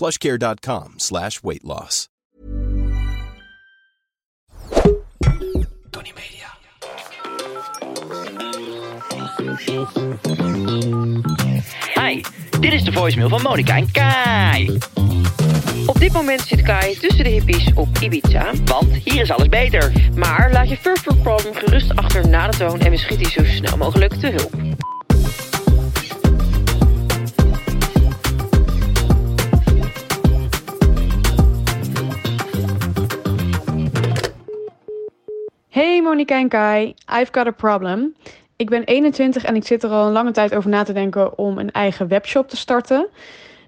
[0.00, 2.08] plushcare.com slash weight loss.
[5.90, 6.48] Tony Media.
[11.94, 12.22] Hi,
[12.60, 14.78] dit is de voicemail van Monica en Kai.
[15.86, 18.52] Op dit moment zit Kai tussen de hippies op Ibiza.
[18.64, 19.92] Want hier is alles beter.
[20.14, 20.78] Maar laat je
[21.22, 24.79] Problem gerust achter na de toon en we schieten zo snel mogelijk te hulp.
[36.10, 38.14] Monika en Kai, I've got a problem.
[38.56, 41.38] Ik ben 21 en ik zit er al een lange tijd over na te denken
[41.38, 43.08] om een eigen webshop te starten.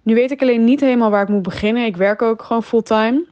[0.02, 1.84] Nu weet ik alleen niet helemaal waar ik moet beginnen.
[1.84, 3.26] Ik werk ook gewoon fulltime.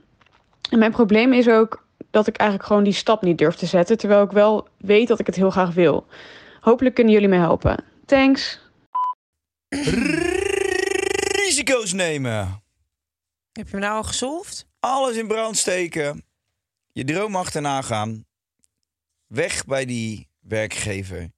[0.70, 3.98] En mijn probleem is ook dat ik eigenlijk gewoon die stap niet durf te zetten,
[3.98, 6.06] terwijl ik wel weet dat ik het heel graag wil.
[6.60, 7.84] Hopelijk kunnen jullie me helpen.
[8.06, 8.60] Thanks.
[11.44, 12.62] Risico's nemen.
[13.52, 14.66] Heb je hem nou al gesolved?
[14.80, 16.24] Alles in brand steken.
[16.92, 18.28] Je droom achterna gaan.
[19.30, 21.30] Weg bij die werkgever.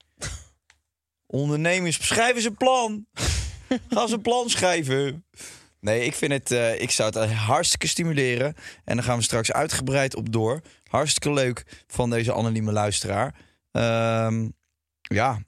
[1.26, 3.06] Ondernemers, schrijf eens een plan.
[3.88, 5.24] Ga eens een plan schrijven.
[5.80, 8.54] Nee, ik vind het, eh, ik zou het hartstikke stimuleren.
[8.84, 10.60] En daar gaan we straks uitgebreid op door.
[10.84, 13.34] Hartstikke leuk van deze anonieme luisteraar.
[13.70, 14.48] Ehm,
[15.02, 15.38] ja,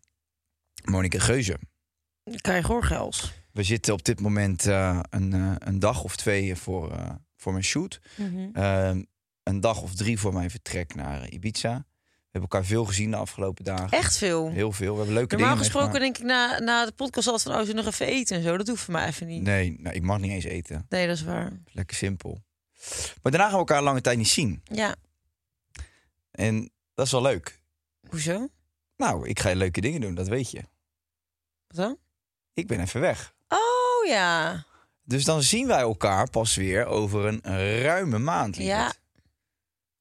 [0.85, 1.59] Monika Geuze.
[2.41, 3.33] Kai Gorgels.
[3.53, 7.65] We zitten op dit moment eh, een, eh, een dag of twee voor, voor mijn
[7.65, 8.01] shoot.
[8.17, 8.49] Mhm.
[8.53, 9.03] Ehm,
[9.43, 11.85] een dag of drie voor mijn vertrek naar Ibiza.
[12.35, 13.91] We hebben elkaar veel gezien de afgelopen dagen.
[13.91, 14.51] Echt veel.
[14.51, 14.91] Heel veel.
[14.93, 17.61] We hebben leuke Normaal dingen gesproken denk ik na, na de podcast altijd van...
[17.61, 18.57] oh, ze nog even eten en zo.
[18.57, 19.43] Dat hoeft voor mij even niet.
[19.43, 20.87] Nee, Nee, nou, ik mag niet eens eten.
[20.89, 21.53] dat is waar.
[21.73, 22.43] Lekker simpel.
[23.23, 24.63] Maar daarna gaan we elkaar lange tijd niet zien.
[24.65, 24.95] Ja,
[26.31, 27.61] En dat is wel leuk.
[28.09, 28.49] hoezo?
[28.97, 30.61] Nou, ik ga leuke dingen doen, dat weet je.
[31.67, 31.99] Wat dan?
[32.55, 33.35] Ik ben even weg.
[33.49, 34.65] Oh ja.
[35.03, 37.41] Dus dan zien wij elkaar pas weer over een
[37.83, 38.57] ruime maand.
[38.57, 38.93] Ja.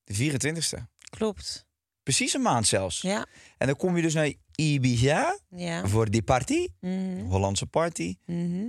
[0.03, 0.83] De 24ste.
[1.09, 1.65] Klopt.
[2.03, 3.01] Precies een maand zelfs.
[3.01, 3.25] Ja.
[3.57, 5.87] En dan kom je dus naar Ibiza Ja.
[5.87, 6.67] voor die party.
[6.79, 7.19] Mhm.
[7.25, 8.15] Hollandse party.
[8.25, 8.65] Mhm.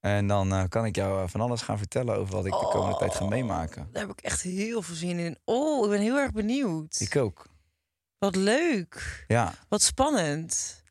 [0.00, 2.68] En dan eh, kan ik jou eh, van alles gaan vertellen over wat ik de
[2.72, 3.88] komende tijd ga meemaken.
[3.92, 5.38] Daar heb ik echt heel veel zin in.
[5.44, 7.00] Oh, ik ben heel erg benieuwd.
[7.00, 7.46] Ik ook.
[8.18, 9.24] Wat leuk.
[9.28, 9.54] Ja.
[9.68, 10.82] Wat spannend.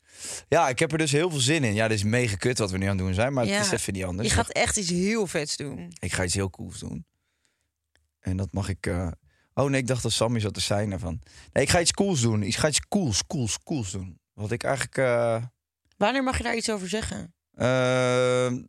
[0.48, 1.74] ja, ik heb er dus heel veel zin in.
[1.74, 3.56] Ja, dit is mega kut wat we nu aan het doen zijn, maar Ja.
[3.56, 4.28] het is even niet anders.
[4.28, 5.92] Je gaat echt iets heel vets doen.
[5.98, 7.06] Ik ga iets heel cools doen.
[8.20, 8.86] En dat mag ik...
[8.86, 9.08] eh,
[9.58, 11.20] Oh nee, ik dacht dat Sammy zat te zijn ervan.
[11.52, 12.42] Nee, ik ga iets cools doen.
[12.42, 14.18] Ik ga iets cools, cools, cools doen.
[14.32, 14.96] Wat ik eigenlijk...
[14.98, 15.42] eh,
[15.96, 17.34] Wanneer mag je daar iets over zeggen?
[17.54, 17.66] eh,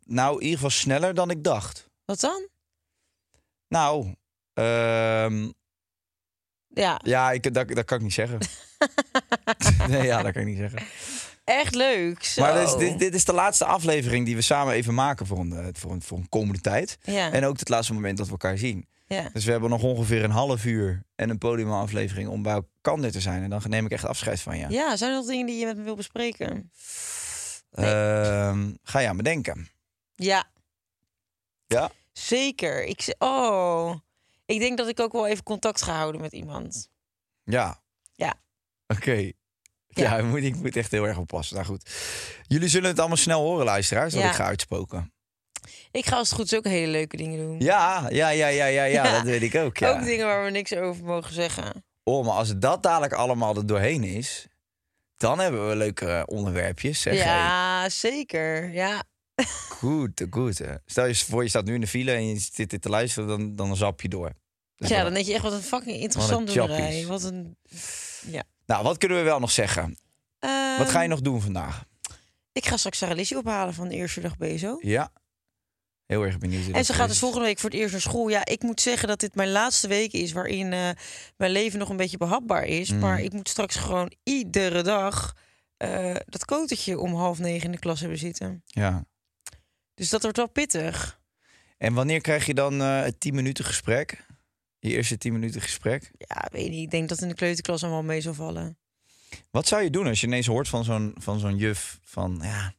[0.04, 1.86] nou, in ieder geval sneller dan ik dacht.
[2.04, 2.48] Wat dan?
[3.68, 4.14] Nou,
[4.52, 5.50] ehm,
[6.68, 8.38] Ja, ja, ik, dat, dat kan ik niet zeggen.
[9.88, 10.82] nee, ja, dat kan ik niet zeggen.
[11.44, 12.24] echt leuk.
[12.24, 12.40] Zo.
[12.42, 15.38] Maar dit is, dit, dit is de laatste aflevering die we samen even maken voor
[15.38, 16.98] een, eh, voor een, voor een komende tijd.
[17.02, 17.32] Ja.
[17.32, 18.88] En ook het laatste moment dat we elkaar zien.
[19.16, 19.28] Ja.
[19.32, 23.20] Dus we hebben nog ongeveer een half uur en een podiumaflevering om bij elkaar te
[23.20, 23.42] zijn.
[23.42, 24.66] En dan neem ik echt afscheid van je.
[24.68, 26.70] ja, zijn er nog dingen die je met me wil bespreken?
[27.70, 29.68] Ehm, ga je aan me denken?
[30.14, 30.50] Ja,
[31.66, 31.90] Ja?
[32.12, 32.84] zeker.
[32.84, 33.94] Ik, oh,
[34.46, 36.88] ik denk dat ik ook wel even contact ga houden met iemand.
[37.44, 37.82] Ja.
[38.12, 38.34] Ja.
[38.86, 39.12] Oké.
[39.12, 39.32] Ja,
[39.88, 40.16] Ja.
[40.18, 41.54] ik, moet, ik moet echt heel erg oppassen.
[41.56, 41.90] Nou goed.
[42.46, 44.28] Jullie zullen het allemaal snel horen, luisteraars, dat Ja.
[44.28, 45.12] ik ga uitspoken.
[45.90, 47.60] Ik ga als het goed is ook hele leuke dingen doen.
[47.60, 49.12] Ja, ja, ja, ja, ja, ja, Ja.
[49.16, 49.78] dat weet ik ook.
[49.78, 49.90] Ja.
[49.90, 51.84] Ook dingen waar we niks over mogen zeggen.
[52.04, 54.46] Oh, maar als dat dadelijk allemaal er doorheen is,
[55.16, 57.00] dan hebben we leuke onderwerpjes.
[57.00, 57.22] Zeg, hey.
[57.22, 58.72] ja, zeker.
[58.72, 59.02] Ja.
[59.68, 60.60] Goed, goed.
[60.86, 63.28] Stel je voor, je staat nu in de file en je zit dit te luisteren,
[63.28, 64.32] dan, dan zap je door.
[64.76, 67.06] Dus ja, dan denk je echt wat een fucking interessante doenerij.
[67.06, 67.56] Wat een...
[68.26, 68.42] Ja.
[68.66, 69.98] Nou, wat kunnen we wel nog zeggen?
[70.78, 71.84] Wat ga je Ehm, nog doen vandaag?
[72.52, 74.78] Ik ga straks Sarah Lizzie ophalen van de eerste dag BSO.
[74.80, 75.12] Ja.
[76.10, 76.68] Heel erg benieuwd.
[76.68, 78.28] En ze gaat dus volgende week voor het eerst naar school.
[78.28, 80.90] Ja, ik moet zeggen dat dit mijn laatste week is waarin eh,
[81.36, 82.90] mijn leven nog een beetje behapbaar is.
[82.90, 82.98] Mm.
[82.98, 85.36] Maar ik moet straks gewoon iedere dag
[85.76, 88.62] eh, dat kotertje om half negen in de klas hebben zitten.
[88.64, 89.04] Ja.
[89.94, 91.20] Dus dat wordt wel pittig.
[91.78, 94.26] En wanneer krijg je dan eh, het 10 minuten gesprek?
[94.78, 96.10] Je eerste 10 minuten gesprek?
[96.18, 96.84] Ja, weet niet.
[96.84, 98.78] Ik denk dat in de kleuterklas allemaal mee zal vallen.
[99.50, 102.74] Wat zou je doen als je ineens hoort van zo'n, van zo'n juf van ja,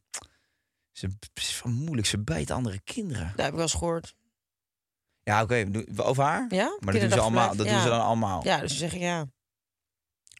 [0.92, 3.26] ze is van moeilijk, ze bijt andere kinderen.
[3.26, 4.14] Dat heb ik wel eens gehoord.
[5.22, 5.64] Ja, oké,
[5.96, 6.46] over haar?
[6.48, 6.76] Ja?
[6.80, 7.46] Maar dat doen ze allemaal.
[7.48, 7.56] Dat Kinderdagverblijf?
[7.56, 7.96] doen ze Ja.
[7.96, 8.44] dan allemaal.
[8.44, 9.26] Ja, dus dan zeg ik ja.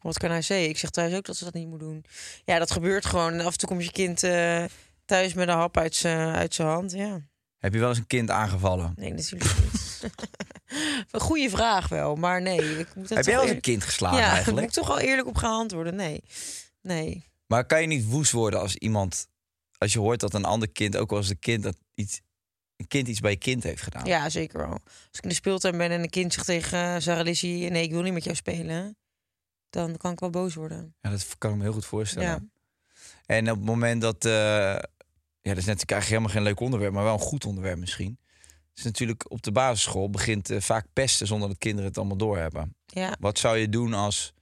[0.02, 0.69] Wat kan hij zeggen?
[0.69, 2.04] Ik zeg thuis ook dat ze dat niet moet doen.
[2.44, 3.32] Ja, dat gebeurt gewoon.
[3.32, 4.64] En af en toe komt je kind eh,
[5.04, 6.93] thuis met een hap uit zijn uit zijn hand.
[6.93, 7.20] Ja,
[7.58, 8.93] Heb je wel eens een kind aangevallen?
[8.96, 10.02] nee, natuurlijk niet.
[11.10, 12.78] een goede vraag wel, maar nee.
[12.78, 14.66] Ik moet Heb jij wel eens een kind geslagen Ja, daar moet eigenlijk?
[14.66, 15.94] ik toch wel eerlijk op gaan antwoorden.
[15.94, 16.25] Nee.
[16.81, 17.31] Nee.
[17.46, 19.28] Maar kan je niet woest worden als iemand,
[19.82, 22.20] als je hoort dat een ander kind, ook al als een kind dat iets,
[22.76, 24.05] een kind iets bij je kind heeft gedaan?
[24.05, 24.70] Ja, zeker wel.
[24.84, 27.70] Als ik in de speeltuin ben en een kind zegt tegen Sarah Lizzie...
[27.70, 28.96] nee, ik wil niet met jou spelen...
[29.70, 30.94] dan kan ik wel boos worden.
[31.00, 32.29] Ja, dat kan ik me heel goed voorstellen.
[32.29, 32.40] Ja.
[33.26, 34.82] En op het moment dat, eh, ja,
[35.40, 38.19] dat is net eigenlijk helemaal geen leuk onderwerp, maar wel een goed onderwerp misschien.
[38.75, 42.76] is natuurlijk op de basisschool begint eh, vaak pesten zonder dat kinderen het allemaal doorhebben.
[42.87, 43.17] Ja.
[43.20, 44.32] Wat zou je doen als,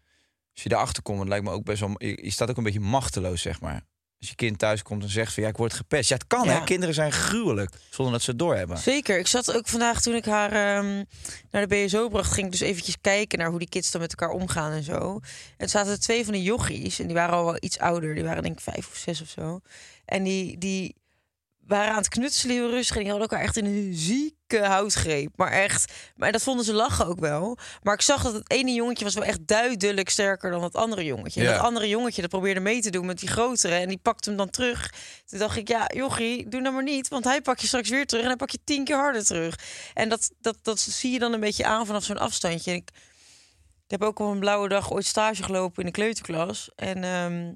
[0.53, 1.19] als je erachter komt?
[1.19, 1.95] Het lijkt me ook best wel.
[1.97, 3.89] Je, je staat ook een beetje machteloos, zeg maar.
[4.21, 6.09] Als je kind thuis komt en zegt van ja, ik word gepest.
[6.09, 6.59] Ja, het kan Ja.
[6.59, 6.65] hè.
[6.65, 8.79] Kinderen zijn gruwelijk zonder dat ze het doorhebben.
[8.79, 9.19] Zeker.
[9.19, 11.05] Ik zat ook vandaag toen ik haar ehm,
[11.51, 14.11] naar de BSO bracht, ging ik dus eventjes kijken naar hoe die kids dan met
[14.11, 15.15] elkaar omgaan en zo.
[15.15, 15.21] En
[15.57, 18.15] er zaten er twee van de jochies en die waren al wel iets ouder.
[18.15, 19.61] Die waren denk ik vijf of zes of zo.
[20.05, 20.95] En die, die
[21.71, 25.33] waren aan het knutselen rustig en die hadden elkaar echt in een zieke houtgreep.
[25.37, 27.59] Maar echt, maar dat vonden ze lachen ook wel.
[27.83, 31.05] Maar ik zag dat het ene jongetje was wel echt duidelijk sterker dan het andere
[31.05, 31.41] jongetje.
[31.41, 31.53] En Ja.
[31.53, 34.39] dat andere jongetje dat probeerde mee te doen met die grotere en die pakte hem
[34.39, 34.93] dan terug.
[35.27, 37.09] Toen dacht ik, ja, jochie, doe nou maar niet.
[37.09, 39.59] Want hij pak je straks weer terug en hij pak je tien keer harder terug.
[39.95, 42.71] En dat, dat, dat zie je dan een beetje aan vanaf zo'n afstandje.
[42.71, 42.91] En ik,
[43.85, 46.71] ik heb ook op een blauwe dag ooit stage gelopen in de kleuterklas.
[46.77, 47.53] En ehm,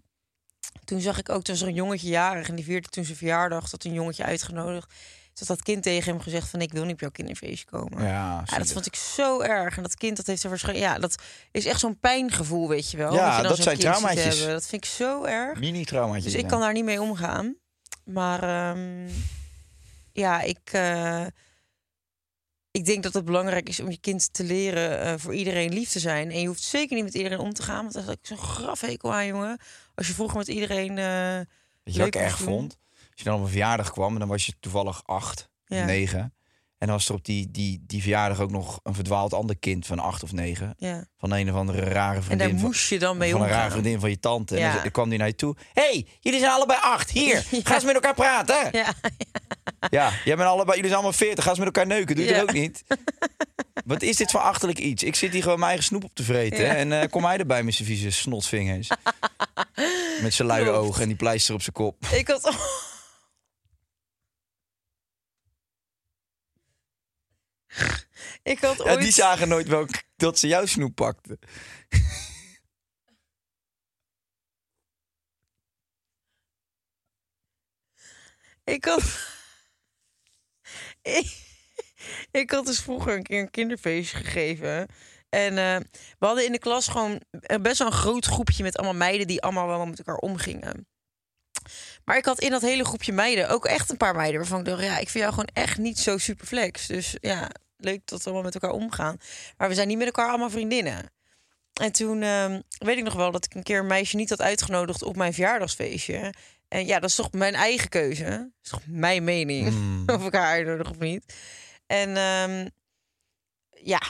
[0.85, 3.17] toen zag ik ook, toen was er een jongetje jarig en die vierde toen zijn
[3.17, 4.93] verjaardag, dat een jongetje uitgenodigd.
[5.39, 8.03] Had dat kind tegen hem gezegd van, ik wil niet op jouw kinderfeestje komen.
[8.03, 9.77] Ja, Ja, dat vond ik zo erg.
[9.77, 10.87] En dat kind dat heeft er waarschijnlijk...
[10.87, 13.15] Ja, dat is echt zo'n pijngevoel, weet je wel.
[13.15, 14.37] Ja, je dan dat zijn traumaatjes.
[14.39, 14.53] hebben.
[14.55, 15.59] Dat vind ik zo erg.
[15.59, 16.33] Mini-traumaatjes.
[16.33, 17.57] Dus ik kan daar niet mee omgaan.
[18.05, 19.09] Maar ehm,
[20.13, 21.27] ja, ik, eh,
[22.75, 25.91] ik denk dat het belangrijk is om je kind te leren eh, voor iedereen lief
[25.91, 26.31] te zijn.
[26.31, 27.83] En je hoeft zeker niet met iedereen om te gaan.
[27.83, 29.59] Want dat is ik zo'n grafhekel aan, jongen.
[29.95, 30.95] Als je vroeger met iedereen...
[30.95, 32.79] Weet je wat ik erg vond?
[32.93, 35.85] Als je dan op een verjaardag kwam en dan was je toevallig acht, Ja.
[35.85, 36.35] negen.
[36.85, 39.87] En dan was er op die, die, die verjaardag ook nog een verdwaald ander kind
[39.87, 40.75] van acht of negen.
[40.79, 41.05] ja.
[41.19, 42.49] Van een of andere rare En vriendin.
[42.49, 44.59] daar van- moest je dan mee van een rare vriendin van je tante.
[44.59, 45.57] En dan kwam die naar je toe.
[45.73, 47.11] hey, jullie zijn allebei acht.
[47.11, 47.61] Hier, Ja.
[47.65, 48.69] ga eens met elkaar praten.
[48.73, 48.93] Ja,
[49.91, 51.45] Ja, jij bent allebei, jullie zijn allemaal veertig.
[51.45, 52.17] Ga eens met elkaar neuken.
[52.17, 52.85] Doe je dat ook niet?
[53.85, 55.03] Wat is dit voor achterlijk iets?
[55.03, 56.77] Ik zit hier gewoon mijn eigen snoep op te vreten.
[56.77, 58.89] En eh, kom hij erbij met zijn vieze snotvingers.
[60.23, 62.07] met zijn luie ogen en die pleister op zijn kop.
[62.13, 62.55] ik had...
[68.57, 69.87] ik had Ja, die zagen nooit wel
[70.17, 71.39] dat ze jouw snoep pakten.
[78.65, 79.03] Ik had.
[81.03, 81.37] ik,
[82.31, 84.87] ik had dus vroeger een keer een kinderfeestje gegeven.
[85.29, 85.77] En eh,
[86.19, 89.27] we hadden in de klas gewoon eh, best wel een groot groepje met allemaal meiden
[89.27, 90.87] die allemaal wel met elkaar omgingen.
[92.05, 94.65] Maar ik had in dat hele groepje meiden ook echt een paar meiden waarvan ik
[94.65, 96.87] dacht, ja, ik vind jou gewoon echt niet zo super flex.
[96.87, 99.17] Dus ja, leuk dat we allemaal met elkaar omgaan.
[99.57, 101.13] Maar we zijn niet met elkaar allemaal vriendinnen.
[101.75, 104.41] En toen ehm, weet ik nog wel dat ik een keer een meisje niet had
[104.41, 106.35] uitgenodigd op mijn verjaardagsfeestje.
[106.69, 108.25] En ja, dat is toch mijn eigen keuze.
[108.25, 110.09] Dat is toch mijn mening Mm.
[110.17, 111.35] of ik haar uitnodig of niet.
[111.87, 112.69] En ehm,
[113.71, 114.01] ja,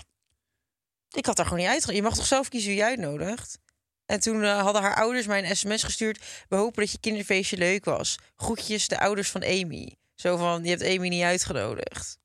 [1.11, 2.03] ik had haar gewoon niet uitgenodigd.
[2.05, 3.59] Je mag toch zelf kiezen wie je uitnodigt?
[4.07, 6.45] En toen eh, hadden haar ouders mij een sms gestuurd.
[6.49, 8.19] We hopen dat je kinderfeestje leuk was.
[8.37, 9.97] Groetjes de ouders van Amy.
[10.15, 12.19] Zo van, je hebt Amy niet uitgenodigd.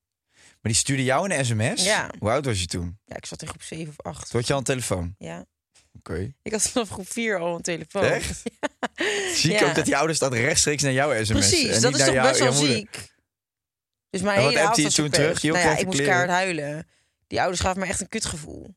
[0.61, 1.83] Maar die stuurde jou een sms?
[1.83, 2.11] Ja.
[2.19, 2.99] Hoe oud was je toen?
[3.05, 4.29] Ja, ik zat in groep 7 of 8.
[4.29, 5.15] Toen had je al een telefoon?
[5.17, 5.45] Ja.
[5.97, 6.33] Oké.
[6.41, 8.03] Ik had vanaf groep 4 al een telefoon.
[8.03, 8.41] Echt?
[9.39, 9.67] Zie ik Ja.
[9.69, 11.29] ook dat die ouders dat rechtstreeks naar jouw sms.
[11.29, 13.07] Precies, en dat is toch jou- best wel ziek.
[14.09, 15.43] Dus mijn En wat hele je toen terug?
[15.43, 16.87] Nou ja, ik moest keihard huilen.
[17.27, 18.75] Die ouders gaven me echt een kutgevoel.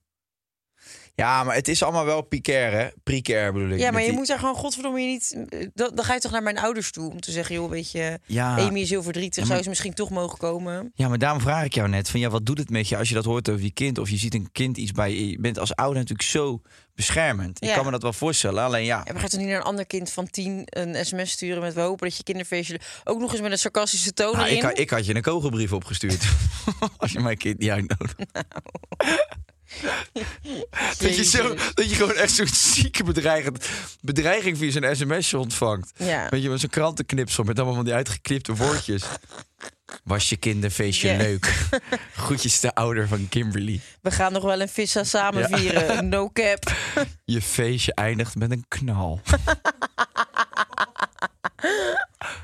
[1.14, 2.88] Ja, maar het is allemaal wel picair, hè?
[3.02, 3.78] Precair bedoel ik.
[3.78, 5.37] Ja, maar je die- moet daar gewoon godverdomme je niet...
[5.49, 7.54] eh, Dan, dan ga je toch naar mijn ouders toe om te zeggen...
[7.54, 8.57] joh, weet je, Ja.
[8.59, 9.35] Amy is heel verdrietig.
[9.35, 10.92] Ja, maar- Zou ze misschien toch mogen komen?
[10.95, 13.09] Ja, maar daarom vraag ik jou net van ja, wat doet het met je als
[13.09, 15.31] je dat hoort over je kind of je ziet een kind iets bij je.
[15.31, 16.61] Je bent als ouder natuurlijk zo
[16.95, 17.62] beschermend.
[17.62, 17.75] Ik Ja.
[17.75, 18.62] kan me dat wel voorstellen.
[18.62, 21.04] Alleen ja, Ja, maar ga je toch niet naar een ander kind van tien een
[21.07, 22.81] sms sturen met we hopen dat je kinderfeestje...
[23.04, 24.57] Ook nog eens met een sarcastische toon nou, erin?
[24.57, 26.25] ik, had- ik had je een kogelbrief opgestuurd
[26.97, 28.14] als je mijn kind niet uitnodigt.
[30.98, 33.68] Dat je, zo, dat je gewoon echt zo'n zieke bedreigend,
[34.00, 35.92] bedreiging via zo'n sms'je ontvangt.
[35.96, 36.26] Ja.
[36.28, 39.02] Weet je, met zo'n krantenknipsel met allemaal van die uitgeknipte woordjes.
[40.04, 41.68] Was je kinderfeestje leuk?
[42.16, 43.80] Groetjes de ouder van Kimberly.
[44.00, 45.56] We gaan nog wel een vissa samen Ja.
[45.58, 46.08] vieren.
[46.08, 46.72] No cap.
[47.24, 49.20] Je feestje eindigt met een knal.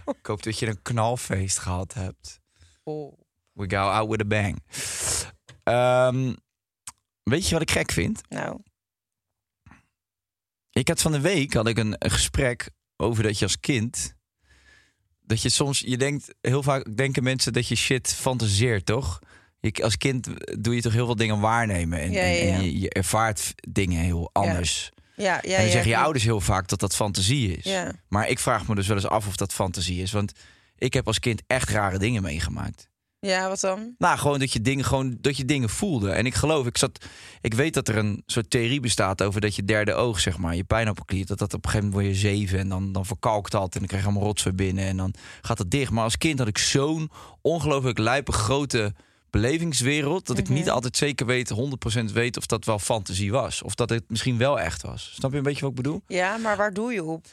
[0.06, 2.40] Ik hoop dat je een knalfeest gehad hebt.
[2.82, 3.18] Oh.
[3.52, 4.62] We go out with a bang.
[5.62, 6.35] Ehm,
[7.28, 8.20] weet je wat ik gek vind?
[8.28, 8.61] Nou,
[10.70, 14.14] Ik had van de week had ik een, een gesprek over dat je als kind.
[15.20, 19.18] Dat je soms, je denkt, heel vaak denken mensen dat je shit fantaseert, toch?
[19.61, 20.28] Je, als kind
[20.62, 21.99] doe je toch heel veel dingen waarnemen.
[22.00, 22.58] En, Ja, en- ja, en ja.
[22.58, 24.90] je, je ervaart dingen heel anders.
[25.16, 25.56] ja, ja.
[25.56, 27.64] en dan zeggen je ouders heel vaak dat dat fantasie is.
[28.08, 30.12] Maar ik vraag me dus wel eens af of dat fantasie is.
[30.12, 30.32] Want
[30.76, 32.88] ik heb als kind echt rare dingen meegemaakt.
[33.21, 33.95] Ja, wat dan?
[33.99, 36.11] Nou, gewoon dat je dingen, gewoon dat je dingen voelde.
[36.11, 37.05] En ik geloof, ik zat,
[37.41, 40.57] ik weet dat er een soort theorie bestaat over dat je derde oog, zeg maar,
[40.57, 43.53] je pijnappelklier, dat dat op een gegeven moment word je zeven en dan, dan verkalkt
[43.53, 45.91] dat en dan krijg je allemaal rotzooi binnen en dan gaat het dicht.
[45.91, 47.11] Maar als kind had ik zo'n
[47.43, 48.95] ongelooflijk lijpe grote
[49.31, 51.53] belevingswereld dat ik niet altijd zeker weet,
[52.01, 53.63] 100% weet of dat wel fantasie was.
[53.63, 55.13] Of dat het misschien wel echt was.
[55.15, 56.03] Snap je een beetje wat ik bedoel?
[56.07, 57.27] Ja, maar waar doe je op?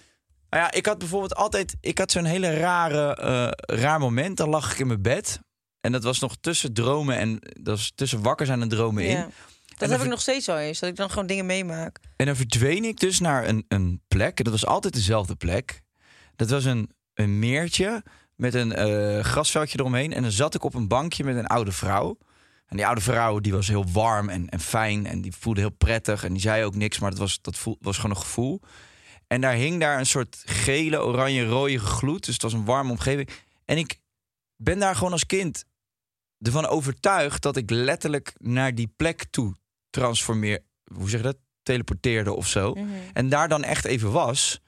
[0.50, 4.38] Nou ja, ik had bijvoorbeeld altijd, ik had zo'n hele rare, eh, raar moment.
[4.38, 5.39] Dan lag ik in mijn bed.
[5.86, 9.18] En dat was nog tussen dromen en dat was tussen wakker zijn en dromen in.
[9.18, 9.30] Ja.
[9.77, 10.80] Dat dan heb ik nog steeds wel eens.
[10.80, 12.00] Dat ik dan gewoon dingen meemaak.
[12.15, 14.38] En dan verdween ik dus naar een, een plek.
[14.38, 15.82] En dat was altijd dezelfde plek.
[16.36, 18.04] Dat was een, een meertje
[18.36, 20.13] met een eh, grasveldje eromheen.
[20.13, 22.18] En dan zat ik op een bankje met een oude vrouw.
[22.65, 25.06] En die oude vrouw die was heel warm en, en fijn.
[25.06, 26.24] En die voelde heel prettig.
[26.24, 28.62] En die zei ook niks, maar dat was, dat voel, was gewoon een gevoel.
[29.27, 32.25] En daar hing daar een soort gele, oranje, rode gloed.
[32.25, 33.30] Dus het was een warme omgeving.
[33.65, 34.00] En ik
[34.56, 35.65] ben daar gewoon als kind
[36.39, 39.56] ervan overtuigd dat ik letterlijk naar die plek toe
[39.89, 40.60] transformeer.
[40.94, 41.38] Hoe zeg je dat?
[41.63, 42.74] Teleporteerde of zo.
[42.74, 42.88] Mhm.
[43.13, 44.62] En daar dan echt even was.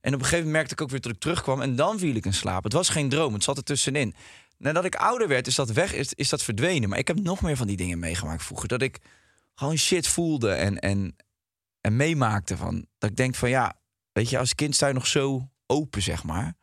[0.00, 1.60] En op een gegeven moment merkte ik ook weer dat ik terugkwam.
[1.60, 2.64] En dan viel ik in slaap.
[2.64, 4.14] Het was geen droom, het zat er tussenin.
[4.58, 6.88] Nadat ik ouder werd, is dat weg, is, is dat verdwenen.
[6.88, 8.68] Maar ik heb nog meer van die dingen meegemaakt vroeger.
[8.68, 8.98] Dat ik
[9.54, 11.16] gewoon shit voelde en, en,
[11.80, 12.86] en meemaakte van.
[12.98, 13.78] Dat ik denk van ja,
[14.12, 16.54] weet je, als kind sta je nog zo open, zeg maar.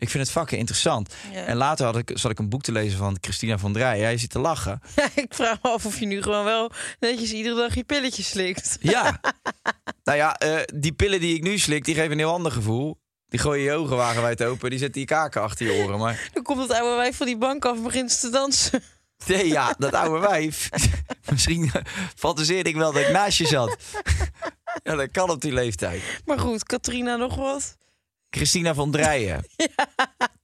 [0.00, 1.14] Ik vind het fucking interessant.
[1.32, 1.44] Ja.
[1.44, 3.98] En later had ik, zat ik een boek te lezen van Christina van Drij.
[3.98, 4.80] Jij zit te lachen.
[5.14, 8.78] ik vraag me af of je nu gewoon wel netjes iedere dag je pilletjes slikt.
[8.80, 9.20] Ja.
[10.04, 12.98] nou ja, eh, die pillen die ik nu slik, die geven een heel ander gevoel.
[13.28, 14.70] Die gooi je je ogen wagenwijd open.
[14.70, 15.98] Die zetten je kaken achter je oren.
[15.98, 18.82] Maar Dan komt het oude wijf van die bank af en begint ze te dansen.
[19.26, 20.68] nee, ja, dat oude wijf.
[21.30, 21.70] Misschien
[22.16, 23.76] fantaseerde ik wel dat ik naast je zat.
[24.82, 26.02] ja, dat kan op die leeftijd.
[26.24, 27.76] Maar goed, Katrina nog wat?
[28.30, 29.44] Christina van Drijen.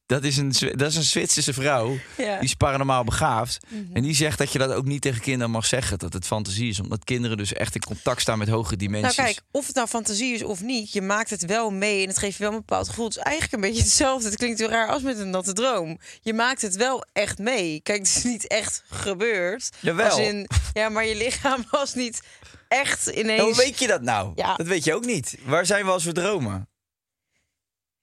[0.06, 1.98] Dat, is een, dat is een Zwitserse vrouw.
[2.16, 2.34] Ja.
[2.34, 3.58] Die is paranormaal begaafd.
[3.92, 5.98] En die zegt dat je dat ook niet tegen kinderen mag zeggen.
[5.98, 6.80] Dat het fantasie is.
[6.80, 9.24] Omdat kinderen dus echt in contact staan met hogere Nou dimensies.
[9.24, 12.18] kijk, of het nou fantasie is of niet, je maakt het wel mee en het
[12.18, 13.04] geeft je wel een bepaald gevoel.
[13.04, 14.28] Het is eigenlijk een beetje hetzelfde.
[14.28, 15.98] Het klinkt heel raar als met een natte droom.
[16.20, 17.80] Je maakt het wel echt mee.
[17.82, 19.70] Kijk, het is niet echt gebeurd.
[19.80, 20.10] Jawel.
[20.10, 22.22] Als in, ja, maar je lichaam was niet
[22.68, 23.42] echt ineens...
[23.42, 24.32] hoe weet je dat nou?
[24.34, 24.54] Ja.
[24.56, 25.38] Dat weet je ook niet.
[25.44, 26.68] Waar zijn we als we dromen?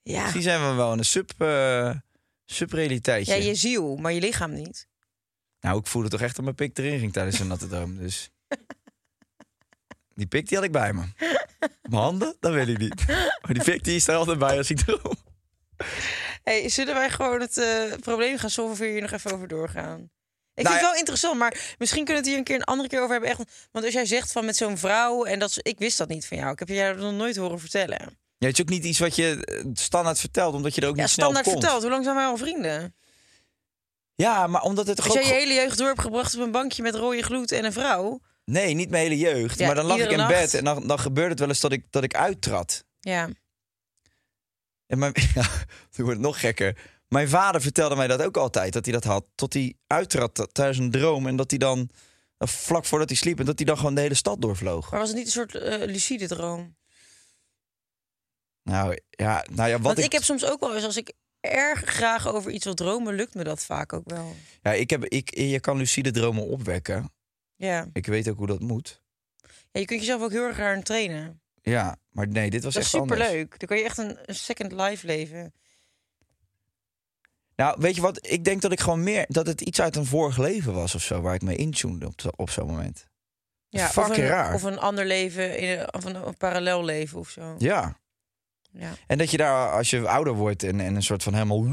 [0.04, 0.22] Ja.
[0.22, 1.94] Misschien zijn we wel in een sub, eh
[2.46, 3.36] subrealiteitje.
[3.36, 4.88] ja, je ziel, maar je lichaam niet.
[5.60, 7.98] Nou, ik voelde toch echt dat mijn pik erin ging tijdens een natte droom.
[7.98, 8.30] Dus
[10.16, 11.04] die pik die had ik bij me.
[11.82, 12.36] Mijn handen?
[12.40, 13.08] Dat weet ik niet.
[13.42, 15.16] Maar die pik die is er altijd bij als ik droom.
[16.44, 20.10] Hey, zullen wij gewoon het eh, probleem gaan solven wil hier nog even over doorgaan?
[20.54, 22.56] Ik Nou vind het ja- wel interessant, maar misschien kunnen we het hier een keer
[22.56, 23.30] een andere keer over hebben.
[23.30, 26.28] Echt, want als jij zegt van met zo'n vrouw en dat ik wist dat niet
[26.28, 26.52] van jou.
[26.52, 28.18] Ik heb je jou nog nooit horen vertellen.
[28.42, 30.96] Ja, het is ook niet iets wat je eh, standaard vertelt, omdat je er ook
[30.96, 31.60] Ja, niet snel standaard komt.
[31.60, 31.82] verteld.
[31.82, 32.96] Hoe lang zijn wij al vrienden?
[34.16, 36.52] Ja, maar omdat het toch Als jij je hele jeugd door hebt gebracht op een
[36.52, 38.20] bankje met rode gloed en een vrouw.
[38.46, 39.60] Nee, niet mijn hele jeugd.
[39.60, 41.72] Ja, maar dan lag ik in bed en dan, dan gebeurde het wel eens dat
[41.72, 42.86] ik, dat ik uittrad.
[43.00, 43.30] Ja.
[44.88, 45.44] En mijn, ja,
[45.90, 46.78] toen wordt het nog gekker.
[47.08, 49.26] Mijn vader vertelde mij dat ook altijd, dat hij dat had.
[49.36, 51.90] Tot hij uittrad thuis een droom en dat hij dan,
[52.38, 54.92] eh, vlak voordat hij sliep, en dat hij dan gewoon de hele stad doorvloog.
[54.92, 56.76] Maar was het niet een soort eh, lucide droom?
[58.64, 60.12] Nou ja, nou ja wat Want ik...
[60.12, 63.44] heb soms ook wel eens, als ik erg graag over iets wil dromen, lukt me
[63.44, 64.36] dat vaak ook wel.
[64.62, 67.12] Ja, ik heb, ik, je kan lucide dromen opwekken.
[67.56, 67.88] Ja.
[67.94, 69.02] Ik weet ook hoe dat moet.
[69.72, 71.42] Ja, je kunt jezelf ook heel erg aan trainen.
[71.62, 73.22] Ja, maar nee, dit was Dat is echt anders.
[73.22, 73.60] superleuk.
[73.60, 75.54] Dan kan je echt een, een second life leven.
[77.56, 78.28] Nou, weet je wat?
[78.28, 79.26] Ik denk dat ik gewoon meer...
[79.28, 81.22] Dat het iets uit een vorig leven was of zo...
[81.22, 83.08] waar ik mee intunede op, op zo'n moment.
[83.70, 84.54] Ja, of een, raar.
[84.54, 87.56] Of een ander leven, in of een, een parallel leven of zo.
[87.58, 88.00] Ja.
[88.74, 88.94] Ja.
[89.08, 91.66] En dat je daar, als je ouder wordt en, en een soort van helemaal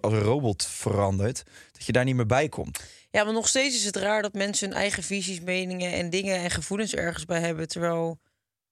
[0.00, 2.80] als een robot verandert, dat je daar niet meer bij komt.
[3.10, 6.36] Ja, maar nog steeds is het raar dat mensen hun eigen visies, meningen en dingen
[6.36, 7.68] en gevoelens ergens bij hebben.
[7.68, 8.20] Terwijl,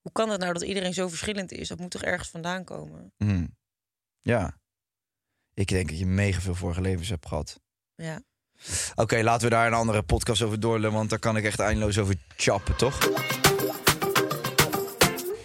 [0.00, 1.68] hoe kan het nou dat iedereen zo verschillend is?
[1.68, 3.12] Dat moet toch ergens vandaan komen?
[3.16, 3.46] Hm.
[4.22, 4.58] Ja.
[5.54, 7.60] Ik denk dat je mega veel vorige levens hebt gehad.
[7.94, 8.22] Ja.
[8.94, 11.98] Oké, laten we daar een andere podcast over doorlullen, want daar kan ik echt eindeloos
[11.98, 12.98] over chappen, toch?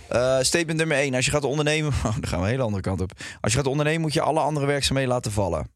[0.10, 1.14] Eh, statement nummer 1.
[1.14, 1.94] Als je gaat ondernemen...
[2.06, 3.12] Oh, dan gaan we een hele andere kant op.
[3.42, 5.72] Als je gaat ondernemen, moet je alle andere werkzaamheden laten vallen.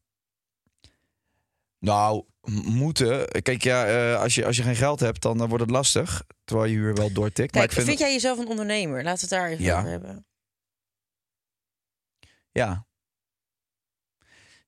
[1.78, 2.24] Nou,
[2.64, 3.42] moeten.
[3.42, 6.22] Kijk, ja, eh, als, je, als je geen geld hebt, dan wordt het lastig.
[6.44, 7.50] Terwijl je huur wel doortikt.
[7.50, 7.98] Kijk, maar ik vind...
[7.98, 9.02] jij jezelf een ondernemer?
[9.02, 9.78] Laten we het daar even Ja.
[9.78, 10.26] over hebben.
[12.52, 12.86] Ja.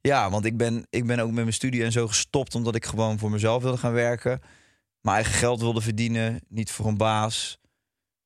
[0.00, 2.54] Ja, want ik ben, ik ben ook met mijn studie en zo gestopt...
[2.54, 4.40] omdat ik gewoon voor mezelf wilde gaan werken.
[5.00, 7.58] Mijn eigen geld wilde verdienen, niet voor een baas.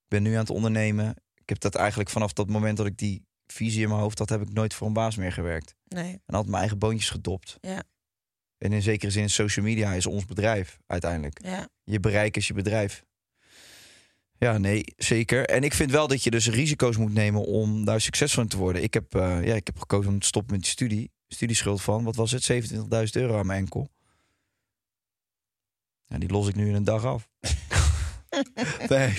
[0.03, 1.15] Ik ben nu aan het ondernemen.
[1.51, 4.29] Ik heb dat eigenlijk vanaf dat moment dat ik die visie in mijn hoofd had...
[4.29, 5.75] heb ik nooit voor een baas meer gewerkt.
[5.85, 6.21] Nee.
[6.27, 7.57] En had mijn eigen boontjes gedopt.
[7.61, 7.83] Ja.
[8.59, 11.45] En in zekere zin, social media is ons bedrijf uiteindelijk.
[11.45, 11.69] Ja.
[11.85, 13.05] Je bereik is je bedrijf.
[14.39, 15.45] Ja, nee, zeker.
[15.45, 18.57] En ik vind wel dat je dus risico's moet nemen om daar succesvol in te
[18.57, 18.83] worden.
[18.83, 21.11] Ik heb, eh, ja, ik heb gekozen om te stoppen met die studie.
[21.29, 23.89] Studieschuld van, wat was het, 27.000 euro aan mijn enkel.
[26.07, 27.29] Ja, die los ik nu in een dag af.
[28.89, 29.15] nee.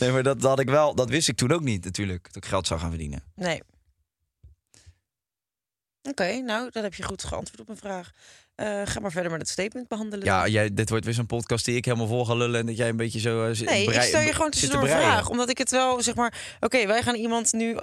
[0.00, 2.24] Nee, maar dat, dat had ik wel, dat wist ik toen ook niet natuurlijk.
[2.26, 3.22] Dat ik geld zou gaan verdienen.
[3.34, 3.62] Nee.
[6.02, 8.10] Oké, nou, dan heb je goed geantwoord op mijn vraag.
[8.54, 10.24] Eh, ga maar verder met het statement behandelen.
[10.26, 10.50] Ja, dan.
[10.50, 12.60] jij, dit wordt weer zo'n podcast die ik helemaal vol ga lullen.
[12.60, 13.54] En dat jij een beetje zo.
[13.54, 15.28] zit- Nee, ik stel je gewoon tussendoor een vraag.
[15.28, 16.56] Omdat ik het wel, zeg maar...
[16.60, 17.76] Oké, wij gaan iemand nu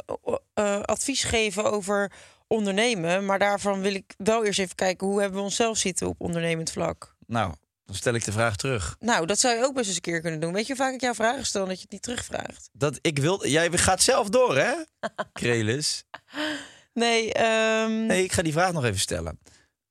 [0.54, 2.12] eh, advies geven over
[2.48, 3.26] ondernemen.
[3.26, 5.08] Maar daarvan wil ik wel eerst even kijken...
[5.08, 7.16] hoe hebben we onszelf zitten op ondernemend vlak?
[7.28, 7.54] Nou,
[7.86, 8.96] dan stel ik de vraag terug.
[9.00, 10.54] Nou, dat zou je ook best eens een keer kunnen doen.
[10.54, 12.70] Weet je hoe vaak ik jou vragen stel en dat je het niet terugvraagt?
[12.74, 13.48] Dat ik wil.
[13.48, 14.74] Jij gaat zelf door, hè?
[15.34, 16.04] Krelis.
[16.94, 19.40] Nee, ehm, Nee, ik ga die vraag nog even stellen.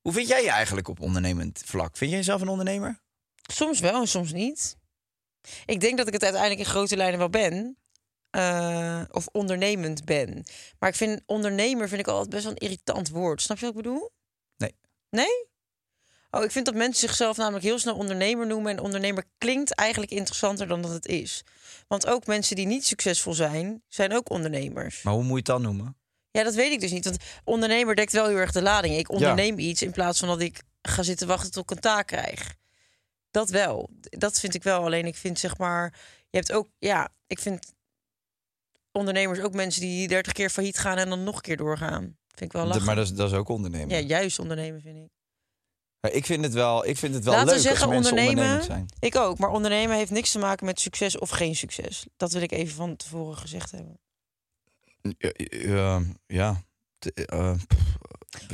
[0.01, 1.97] Hoe vind jij je eigenlijk op ondernemend vlak?
[1.97, 3.03] Vind jij jezelf een ondernemer?
[3.51, 4.77] soms wel en soms niet.
[5.65, 7.77] Ik denk dat ik het uiteindelijk in grote lijnen wel ben.
[8.29, 10.43] Eh, of ondernemend ben.
[10.79, 13.41] Maar ik vind ondernemer vind ik altijd best wel een irritant woord.
[13.41, 14.11] Snap je wat ik bedoel?
[14.57, 14.75] Nee.
[15.09, 15.47] Nee?
[16.35, 18.71] Oh, ik vind dat mensen zichzelf namelijk heel snel ondernemer noemen.
[18.71, 21.43] En ondernemer klinkt eigenlijk interessanter dan dat het is.
[21.87, 25.01] Want ook mensen die niet succesvol zijn, zijn ook ondernemers.
[25.01, 25.97] Maar hoe moet je het dan noemen?
[26.31, 27.03] Ja, dat weet ik dus niet.
[27.03, 28.97] Want ondernemer dekt wel heel erg de lading.
[28.97, 32.07] Ik onderneem iets in plaats van dat ik ga zitten wachten tot ik een taak
[32.07, 32.55] krijg.
[33.31, 33.89] Dat wel.
[33.99, 34.83] Dat vind ik wel.
[34.83, 35.99] Alleen ik vind zeg maar...
[36.29, 36.69] Je hebt ook...
[36.79, 37.73] Ja, ik vind
[38.91, 42.17] ondernemers ook mensen die 30 keer failliet gaan en dan nog een keer doorgaan.
[42.27, 42.85] Vind ik wel lachen.
[42.85, 43.89] maar dat is, dat is ook ondernemen.
[43.89, 45.09] Ja, juist ondernemen vind ik.
[46.05, 48.11] Maar ik vind het wel, ik vind het wel Laten leuk we zeggen als mensen
[48.11, 48.43] ondernemen.
[48.43, 48.99] ondernemend zijn.
[48.99, 49.37] Ik ook.
[49.37, 52.05] Maar ondernemen heeft niks te maken met succes of geen succes.
[52.17, 53.99] Dat wil ik even van tevoren gezegd hebben.
[55.17, 56.63] Ja, ja, ja.
[57.13, 57.53] Eh,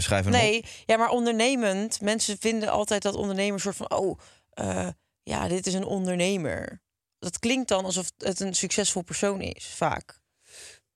[0.10, 0.26] op.
[0.26, 2.02] Nee, ja, maar ondernemend.
[2.02, 3.92] Mensen vinden altijd dat ondernemers soort van...
[3.92, 4.88] oh, eh,
[5.24, 6.82] ja, dit is een ondernemer.
[7.20, 10.20] Dat klinkt dan alsof het een succesvol persoon is, vaak.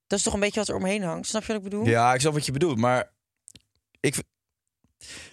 [0.06, 1.28] Dat is toch een beetje wat er omheen hangt.
[1.28, 1.86] Snap je wat ik bedoel?
[1.86, 3.12] Ja, ik snap wat je bedoelt, maar
[4.00, 4.16] ik,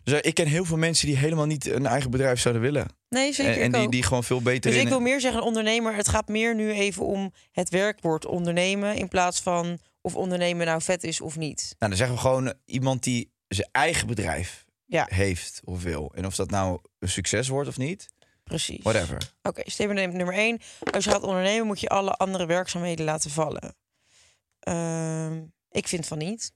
[0.03, 2.87] dus ik ken heel veel mensen die helemaal niet een eigen bedrijf zouden willen.
[3.09, 4.85] Nee, zeker en en die, die gewoon veel beter Dus in.
[4.85, 5.95] ik wil meer zeggen ondernemer.
[5.95, 8.95] Het gaat meer nu even om het werkwoord ondernemen...
[8.95, 11.75] in plaats van of ondernemen nou vet is of niet.
[11.79, 15.05] Nou, dan zeggen we gewoon eh, iemand die zijn eigen bedrijf Ja.
[15.09, 16.11] heeft of wil.
[16.15, 18.07] En of dat nou een succes wordt of niet,
[18.43, 18.83] Precies.
[18.83, 19.17] whatever.
[19.41, 20.59] Oké, statement nummer één.
[20.91, 23.75] Als je gaat ondernemen, moet je alle andere werkzaamheden laten vallen.
[24.59, 26.51] Ehm, ik vind van niet.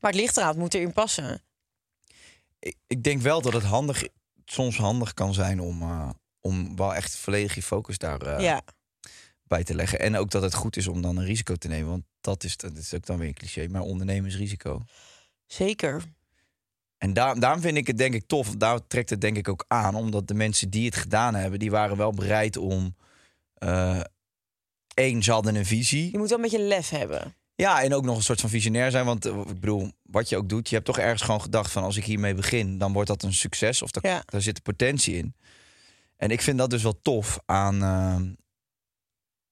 [0.00, 1.42] Maar het ligt eraan, het moet erin passen.
[2.58, 4.08] Ik, ik denk wel dat het handig,
[4.44, 8.62] soms handig kan zijn om, eh, om wel echt volledig je focus daarbij ja,
[9.42, 9.98] bij te leggen.
[10.00, 11.90] En ook dat het goed is om dan een risico te nemen.
[11.90, 14.82] Want dat is, dat is ook dan weer een cliché, maar ondernemen is risico.
[15.46, 16.02] zeker.
[16.98, 18.56] En daar, daarom vind ik het denk ik tof.
[18.56, 19.94] Daar trekt het denk ik ook aan.
[19.94, 22.96] Omdat de mensen die het gedaan hebben, die waren wel bereid om...
[23.54, 24.00] eh
[24.94, 26.10] één, ze hadden een visie.
[26.12, 27.34] Je moet wel een beetje lef hebben.
[27.54, 29.04] Ja, en ook nog een soort van visionair zijn.
[29.04, 31.82] Want eh, ik bedoel, wat je ook doet, je hebt toch ergens gewoon gedacht van
[31.82, 33.82] als ik hiermee begin, dan wordt dat een succes.
[33.82, 34.22] Of daar, Ja.
[34.26, 35.34] daar zit potentie in.
[36.16, 37.82] En ik vind dat dus wel tof aan.
[37.82, 38.20] eh,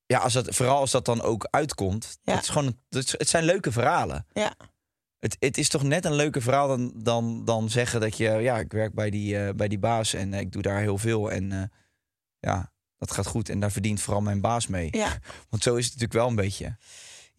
[0.06, 2.18] ja, als dat, vooral als dat dan ook uitkomt.
[2.22, 2.32] Ja.
[2.34, 4.26] Het, is gewoon, het, is- het zijn leuke verhalen.
[4.32, 4.54] Ja,
[5.18, 8.58] Het, het is toch net een leuker verhaal dan, dan, dan zeggen dat je, ja,
[8.58, 11.30] ik werk bij die, eh, bij die baas en ik doe daar heel veel.
[11.30, 11.72] En
[12.38, 13.48] ja, dat gaat goed.
[13.48, 14.88] En daar verdient vooral mijn baas mee.
[14.90, 15.18] Ja.
[15.50, 16.76] Want zo is het natuurlijk wel een beetje.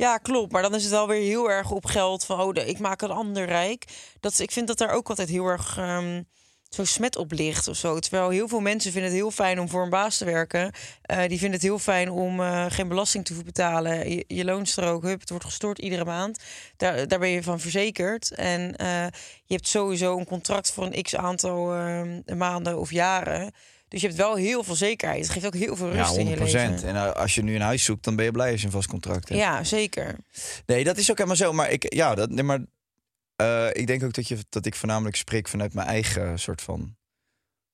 [0.02, 0.52] Ja, klopt.
[0.52, 3.12] Maar dan is het wel weer heel erg op geld van, oh, ik maak een
[3.12, 3.86] ander rijk.
[4.20, 6.22] Dat, ik vind dat daar ook altijd heel erg ehm
[6.70, 8.00] zo smet op ligt of zo.
[8.00, 10.72] Terwijl heel veel mensen vinden het heel fijn om voor een baas te werken.
[11.02, 14.10] Eh, die vinden het heel fijn om eh, geen belasting te betalen.
[14.28, 16.40] Je, loonstrook, het wordt gestort iedere maand.
[16.78, 18.32] Daar, daar ben je van verzekerd.
[18.32, 19.06] En eh,
[19.46, 23.52] je hebt sowieso een contract voor een x aantal ehm, maanden of jaren.
[23.92, 25.22] Dus je hebt wel heel veel zekerheid.
[25.22, 26.40] Het geeft ook heel veel rust Ja, in je 100%.
[26.40, 26.84] leven.
[26.84, 28.72] En eh, als je nu een huis zoekt, dan ben je blij als je een
[28.72, 29.42] vast contract hebt.
[29.42, 30.16] Ja, zeker.
[30.66, 31.54] Nee, dat is ook helemaal zo.
[31.54, 32.60] Maar ik, ja, dat, nee, maar,
[33.36, 36.96] eh, ik denk ook dat, je, dat ik voornamelijk spreek vanuit mijn eigen soort van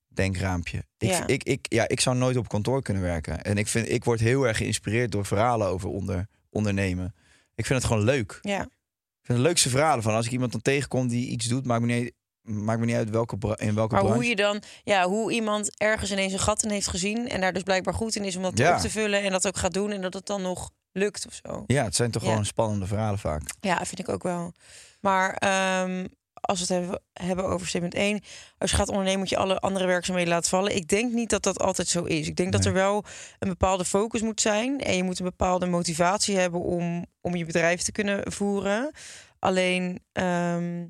[0.08, 0.78] denkraampje.
[0.98, 1.28] Ik, Ja.
[1.28, 3.42] ik, ik, ja, ik zou nooit op kantoor kunnen werken.
[3.42, 7.16] En ik, vind, ik word heel erg geïnspireerd door verhalen over onder, ondernemen.
[7.56, 8.40] Ik vind het gewoon leuk.
[8.42, 8.62] Ja.
[8.62, 11.82] Ik vind de leukste verhalen van als ik iemand dan tegenkom die iets doet, maakt
[11.84, 12.14] me niet,
[12.48, 14.14] maakt me niet uit welke, in welke Maar branche.
[14.20, 17.54] hoe je dan, ja, hoe iemand ergens ineens een gat in heeft gezien en daar
[17.54, 18.74] dus blijkbaar goed in is om dat Ja.
[18.76, 21.40] op te vullen en dat ook gaat doen en dat het dan nog lukt of
[21.46, 21.64] zo.
[21.68, 22.30] Ja, het zijn toch Ja.
[22.30, 23.42] gewoon spannende verhalen vaak.
[23.60, 24.54] Ja, vind ik ook wel.
[25.02, 28.22] Maar ehm, als we het hebben, hebben over statement 1,
[28.58, 30.76] als je gaat ondernemen moet je alle andere werkzaamheden laten vallen.
[30.76, 32.28] Ik denk niet dat dat altijd zo is.
[32.28, 33.04] Ik denk dat er wel
[33.40, 37.46] een bepaalde focus moet zijn en je moet een bepaalde motivatie hebben om, om je
[37.46, 38.92] bedrijf te kunnen voeren.
[39.40, 40.86] Alleen, ehm,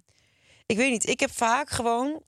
[0.68, 2.24] ik weet niet, ik heb vaak gewoon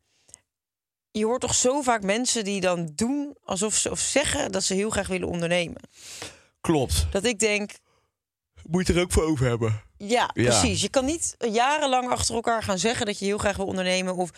[1.11, 4.73] je hoort toch zo vaak mensen die dan doen alsof ze of zeggen dat ze
[4.73, 5.81] heel graag willen ondernemen.
[6.61, 7.07] Klopt.
[7.11, 7.71] Dat ik denk,
[8.69, 9.81] Moet je er ook voor over hebben.
[9.97, 10.43] ja, Ja.
[10.43, 10.81] precies.
[10.81, 14.15] Je kan niet jarenlang achter elkaar gaan zeggen dat je heel graag wil ondernemen.
[14.15, 14.29] Of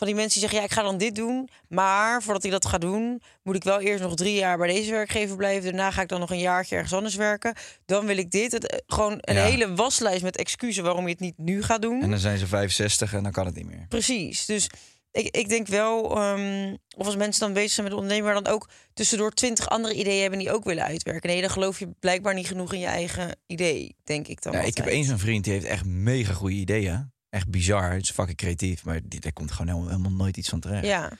[0.00, 1.48] van die mensen die zeggen, ja, ik ga dan dit doen.
[1.68, 4.90] Maar voordat ik dat ga doen, moet ik wel eerst nog drie jaar bij deze
[4.90, 5.62] werkgever blijven.
[5.64, 7.54] Daarna ga ik dan nog een jaartje ergens anders werken.
[7.86, 8.52] Dan wil ik dit.
[8.52, 9.44] Het, eh, gewoon een Ja.
[9.44, 12.02] hele waslijst met excuses waarom je het niet nu gaat doen.
[12.02, 13.86] En dan zijn ze 65 en dan kan het niet meer.
[13.88, 14.46] Precies.
[14.46, 14.66] Dus
[15.12, 18.52] ik, ik denk wel, ehm, of als mensen dan bezig zijn met ondernemen, maar dan
[18.52, 21.30] ook tussendoor twintig andere ideeën hebben die ook willen uitwerken.
[21.30, 24.52] Nee, dan geloof je blijkbaar niet genoeg in je eigen idee, denk ik dan.
[24.52, 27.09] Ja, ik heb eens een vriend die heeft echt mega goede ideeën.
[27.30, 27.92] Echt bizar.
[27.92, 30.86] Het is fucking creatief, maar die, daar komt gewoon helemaal, helemaal nooit iets van terecht.
[30.86, 31.12] Ja,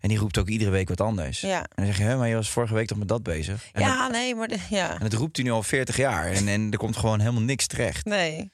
[0.00, 1.40] En die roept ook iedere week wat anders.
[1.40, 1.58] ja.
[1.62, 3.68] En dan zeg je, hè, maar je was vorige week toch met dat bezig?
[3.72, 4.92] En, ja, dat, nee, maar de- ja.
[4.94, 6.26] en dat roept hij nu al 40 jaar.
[6.26, 8.04] En, en er komt gewoon helemaal niks terecht.
[8.04, 8.50] Nee.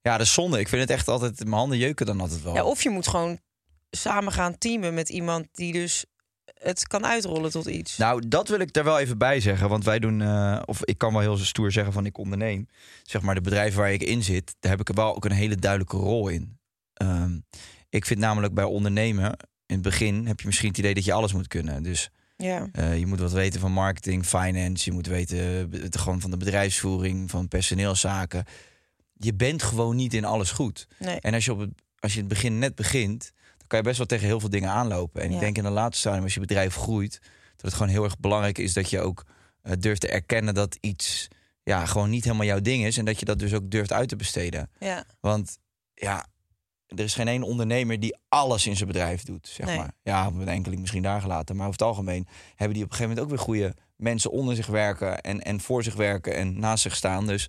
[0.00, 0.58] Ja, dat is zonde.
[0.58, 2.54] Ik vind het echt altijd, mijn handen jeuken dan altijd wel.
[2.54, 3.38] Ja, of je moet gewoon
[3.90, 6.04] samen gaan teamen met iemand die dus
[6.64, 7.96] het kan uitrollen tot iets.
[7.96, 9.68] Nou, dat wil ik er wel even bij zeggen.
[9.68, 12.68] Want wij doen, eh, of ik kan wel heel stoer zeggen van ik onderneem.
[13.02, 15.32] Zeg maar, de bedrijven waar ik in zit, daar heb ik er wel ook een
[15.32, 16.58] hele duidelijke rol in.
[16.94, 17.38] Ehm,
[17.88, 19.24] ik vind namelijk bij ondernemen,
[19.66, 21.82] in het begin heb je misschien het idee dat je alles moet kunnen.
[21.82, 24.84] Dus Ja, eh, je moet wat weten van marketing, finance.
[24.84, 28.44] Je moet weten gewoon van de bedrijfsvoering, van personeelszaken.
[29.12, 30.86] Je bent gewoon niet in alles goed.
[30.98, 31.20] nee.
[31.20, 33.32] En als je, op het, als je in het begin net begint,
[33.64, 35.22] dan kan je best wel tegen heel veel dingen aanlopen.
[35.22, 35.34] En Ja.
[35.34, 37.18] ik denk in de laatste stadium, als je bedrijf groeit,
[37.56, 39.24] dat het gewoon heel erg belangrijk is dat je ook
[39.62, 41.28] eh, durft te erkennen dat iets
[41.62, 42.98] ja, gewoon niet helemaal jouw ding is.
[42.98, 44.70] En dat je dat dus ook durft uit te besteden.
[44.78, 45.58] Ja, Want
[45.94, 46.26] ja,
[46.86, 49.76] er is geen één ondernemer die alles in zijn bedrijf doet, zeg Nee.
[49.78, 49.92] maar.
[50.02, 51.56] Ja, een enkeling misschien daar gelaten.
[51.56, 54.56] Maar over het algemeen hebben die op een gegeven moment ook weer goede mensen onder
[54.56, 57.26] zich werken en, en voor zich werken en naast zich staan.
[57.26, 57.48] Dus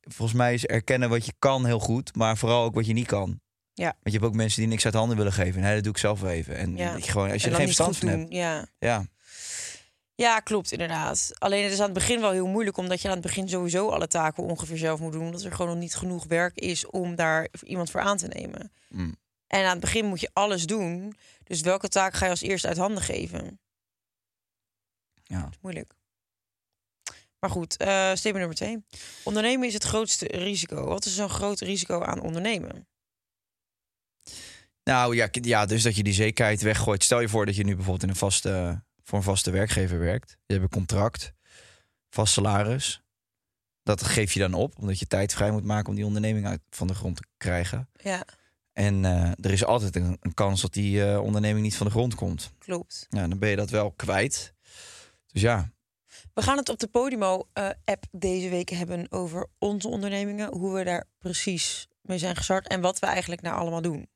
[0.00, 3.06] volgens mij is erkennen wat je kan heel goed, maar vooral ook wat je niet
[3.06, 3.40] kan.
[3.78, 3.84] Ja.
[3.84, 5.60] Want je hebt ook mensen die niks uit handen willen geven.
[5.60, 6.56] Nee, dat doe ik zelf wel even.
[6.56, 6.92] En Ja.
[6.92, 8.18] dat je gewoon, als je er geen verstand van doen.
[8.18, 8.32] hebt.
[8.32, 8.66] Ja.
[8.78, 9.06] Ja,
[10.14, 11.30] ja, klopt inderdaad.
[11.38, 13.88] Alleen het is aan het begin wel heel moeilijk, omdat je aan het begin sowieso
[13.88, 15.24] alle taken ongeveer zelf moet doen.
[15.24, 18.72] Omdat er gewoon nog niet genoeg werk is om daar iemand voor aan te nemen.
[18.88, 19.16] Mm.
[19.46, 21.16] En aan het begin moet je alles doen.
[21.44, 23.60] Dus welke taak ga je als eerste uit handen geven?
[25.22, 25.48] ja.
[25.60, 25.92] Moeilijk.
[27.38, 28.84] Maar goed, statement nummer twee.
[29.22, 30.84] Ondernemen is het grootste risico.
[30.86, 32.86] Wat is zo'n groot risico aan ondernemen?
[34.88, 37.04] Nou ja, ja, dus dat je die zekerheid weggooit.
[37.04, 40.36] Stel je voor dat je nu bijvoorbeeld in een vaste, voor een vaste werkgever werkt.
[40.46, 41.32] Je hebt een contract,
[42.10, 43.02] vast salaris.
[43.82, 46.60] Dat geef je dan op, omdat je tijd vrij moet maken om die onderneming uit
[46.70, 47.88] van de grond te krijgen.
[47.92, 48.24] Ja,
[48.72, 51.92] En eh, er is altijd een, een kans dat die eh, onderneming niet van de
[51.92, 52.52] grond komt.
[52.58, 53.06] klopt.
[53.08, 54.54] Ja, dan ben je dat wel kwijt.
[55.26, 55.70] Dus ja,
[56.34, 60.52] We gaan het op de Podimo-app deze week hebben over onze ondernemingen.
[60.52, 64.08] Hoe we daar precies mee zijn gestart en wat we eigenlijk nou allemaal doen.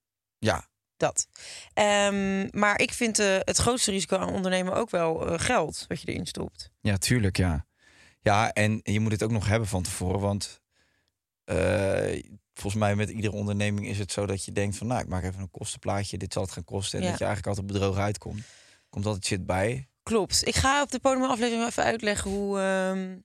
[0.43, 1.27] Ja, Dat.
[1.75, 6.01] Ehm, maar ik vind eh, het grootste risico aan ondernemen ook wel eh, geld wat
[6.01, 6.71] je erin stopt.
[6.81, 7.67] ja, tuurlijk, ja.
[8.21, 10.61] Ja, en je moet het ook nog hebben van tevoren, want
[11.45, 12.23] eh,
[12.55, 15.23] volgens mij met iedere onderneming is het zo dat je denkt van, nou, ik maak
[15.25, 16.99] even een kostenplaatje, dit zal het gaan kosten.
[16.99, 17.11] En Ja.
[17.11, 18.43] dat je eigenlijk altijd bedrogen uitkomt.
[18.89, 19.89] Komt altijd shit bij.
[20.03, 20.47] Klopt.
[20.47, 23.19] Ik ga op de Podimo-aflevering even uitleggen hoe, ehm,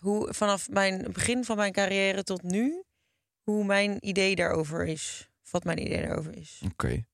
[0.00, 2.82] hoe vanaf mijn begin van mijn carrière tot nu,
[3.42, 5.28] hoe mijn idee daarover is.
[5.50, 6.60] Wat mijn idee daarover is.
[6.64, 6.88] Oké.
[6.88, 7.04] je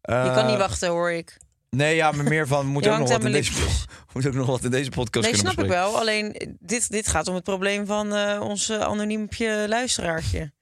[0.00, 1.36] Eh, kan niet wachten, hoor ik.
[1.70, 2.66] Nee, ja, maar meer van...
[2.80, 3.52] Je ook nog, wat in deze,
[4.12, 5.98] moeten ook nog wat in deze podcast Nee, kunnen snap ik wel.
[5.98, 10.52] Alleen dit, dit gaat om het probleem van eh ons eh, anoniempje luisteraartje.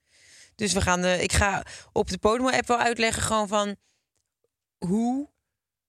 [0.55, 3.75] Dus we gaan de, ik ga op de Podimo-app wel uitleggen gewoon van
[4.77, 5.29] hoe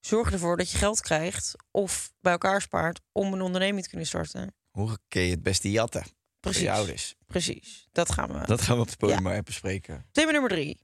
[0.01, 4.09] zorg ervoor dat je geld krijgt of bij elkaar spaart om een onderneming te kunnen
[4.09, 4.55] starten.
[4.71, 6.05] Hoe kun je het beste jatten?
[6.51, 7.15] Precies.
[7.27, 8.47] Precies, dat gaan we.
[8.47, 10.07] Dat gaan we op de podium maar bespreken.
[10.13, 10.79] Thema nummer drie.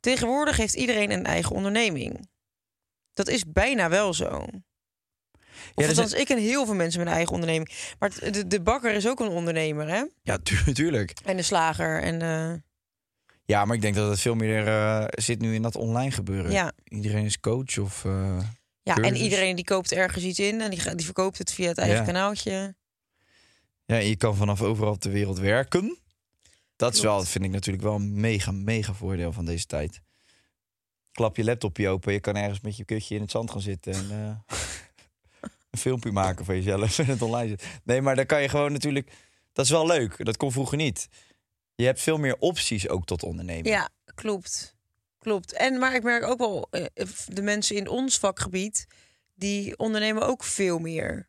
[0.00, 2.28] Tegenwoordig heeft iedereen een eigen onderneming.
[3.14, 4.46] Dat is bijna wel zo.
[5.74, 7.94] Of er althans, ik ken heel veel mensen met een eigen onderneming.
[7.98, 10.04] Maar het- de, de bakker is ook een ondernemer, hè?
[10.22, 11.18] Ja, tu- tuurlijk.
[11.24, 12.62] En de slager en de...
[13.44, 16.50] Ja, maar ik denk dat het veel meer eh, zit nu in dat online gebeuren.
[16.52, 16.72] Ja.
[16.84, 18.04] Iedereen is coach of...
[18.04, 18.38] eh,
[18.82, 21.78] Ja, en iedereen die koopt ergens iets in en die, die verkoopt het via het
[21.78, 22.04] eigen Ja.
[22.04, 22.74] kanaaltje.
[23.88, 25.98] Ja, en je kan vanaf overal op de wereld werken.
[26.76, 30.02] Dat is wel, vind ik natuurlijk wel een mega, mega voordeel van deze tijd.
[31.12, 33.92] Klap je laptopje open, je kan ergens met je kutje in het zand gaan zitten
[33.92, 34.56] en eh,
[35.70, 37.58] een filmpje maken van jezelf en het online.
[37.84, 39.12] Nee, maar dan kan je gewoon natuurlijk.
[39.52, 40.24] Dat is wel leuk.
[40.24, 41.08] Dat kon vroeger niet.
[41.74, 43.70] Je hebt veel meer opties ook tot ondernemen.
[43.70, 44.76] Ja, klopt.
[45.18, 45.52] Klopt.
[45.52, 46.84] En maar ik merk ook wel, eh,
[47.26, 48.86] de mensen in ons vakgebied,
[49.34, 51.27] die ondernemen ook veel meer.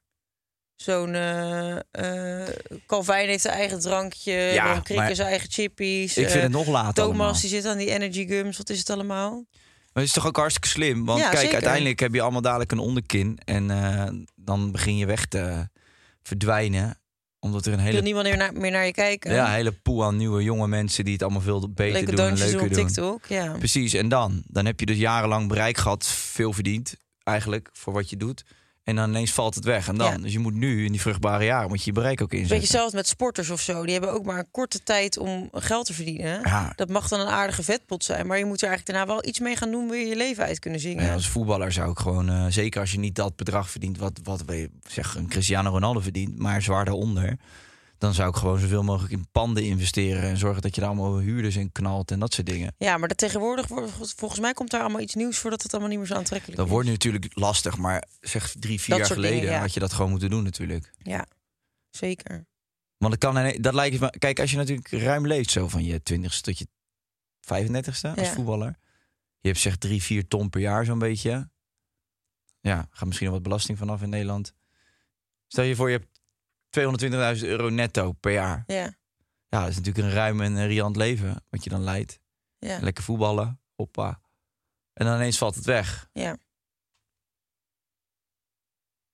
[0.84, 2.48] Zo'n eh eh
[2.88, 6.18] Calvijn heeft zijn eigen drankje, Ja, dan Krikke maar zijn eigen chippies.
[6.18, 7.40] Ik vind eh, het nog later Thomas allemaal.
[7.40, 8.58] die zit aan die energy gums.
[8.58, 9.32] Wat is het allemaal?
[9.94, 11.06] Maar het is toch ook hartstikke slim?
[11.06, 11.54] Want Ja, kijk, zeker.
[11.54, 13.40] uiteindelijk heb je allemaal dadelijk een onderkin.
[13.46, 15.70] En dan begin je weg te
[16.24, 16.98] verdwijnen.
[17.40, 19.34] Omdat er een Wil hele, niemand meer naar, meer naar je kijken?
[19.34, 22.38] ja, hele pool aan nieuwe jonge mensen die het allemaal veel beter Leuke doen en
[22.38, 22.86] leuker op doen.
[22.86, 23.26] TikTok.
[23.26, 23.52] Ja.
[23.58, 24.44] Precies, en dan?
[24.48, 28.44] Dan heb je dus jarenlang bereik gehad, veel verdiend eigenlijk voor wat je doet.
[28.90, 29.88] En dan ineens valt het weg.
[29.88, 30.18] En dan, Ja.
[30.18, 32.58] dus je moet nu in die vruchtbare jaren moet je je bereik ook inzetten.
[32.60, 33.84] Beetje zelfs met sporters of zo.
[33.84, 36.42] Die hebben ook maar een korte tijd om geld te verdienen.
[36.44, 36.74] Ja.
[36.76, 38.28] Dat mag dan een aardige vetpot zijn.
[38.28, 39.90] Maar je moet er eigenlijk daarna wel iets mee gaan doen...
[39.90, 41.06] wil je je leven uit kunnen zingen.
[41.06, 44.20] Ja, als voetballer zou ik gewoon, eh, zeker als je niet dat bedrag verdient wat,
[44.24, 47.38] wat we zeg, een Cristiano Ronaldo verdient, maar zwaar daaronder,
[48.00, 51.20] dan zou ik gewoon zoveel mogelijk in panden investeren en zorgen dat je daar allemaal
[51.20, 52.76] huurders in knalt en dat soort dingen.
[52.78, 55.90] Ja, maar dat tegenwoordig, wordt- volgens mij komt daar allemaal iets nieuws voordat het allemaal
[55.90, 56.72] niet meer zo aantrekkelijk Dat is.
[56.72, 59.60] wordt nu natuurlijk lastig, maar zeg drie, vier Dat jaar geleden dingen, ja.
[59.60, 60.94] had je dat gewoon moeten doen natuurlijk.
[60.98, 61.26] Ja,
[61.90, 62.48] zeker.
[62.98, 65.84] Want het kan, ine- dat lijkt me, kijk, als je natuurlijk ruim leeft zo van
[65.84, 66.68] je twintigste tot je
[67.40, 68.34] 35ste als Ja.
[68.34, 68.78] voetballer.
[69.40, 71.50] Je hebt zeg drie, vier ton per jaar zo'n beetje.
[72.62, 74.54] Ja, gaat misschien nog wat belasting vanaf in Nederland.
[75.48, 76.19] Stel je voor, je hebt
[77.40, 78.64] 220.000 euro netto per jaar.
[78.68, 78.98] Ja,
[79.48, 82.20] Ja, dat is natuurlijk een ruim en een riant leven wat je dan leidt.
[82.58, 84.22] ja, Lekker voetballen, hoppa.
[84.94, 86.10] En dan ineens valt het weg.
[86.14, 86.38] ja.